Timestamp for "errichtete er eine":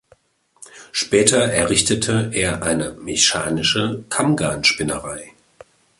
1.53-2.93